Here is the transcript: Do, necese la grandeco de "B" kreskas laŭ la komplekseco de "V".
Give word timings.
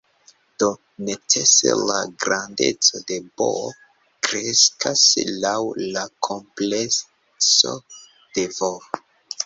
Do, 0.61 0.67
necese 1.09 1.75
la 1.89 1.97
grandeco 2.23 3.03
de 3.13 3.19
"B" 3.43 3.51
kreskas 4.29 5.07
laŭ 5.47 5.55
la 5.87 6.09
komplekseco 6.33 7.79
de 8.37 8.53
"V". 8.61 8.77